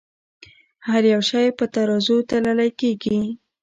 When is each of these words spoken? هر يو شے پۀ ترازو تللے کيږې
هر 0.87 1.03
يو 1.11 1.21
شے 1.29 1.41
پۀ 1.57 1.65
ترازو 1.73 2.15
تللے 2.29 2.67
کيږې 2.79 3.19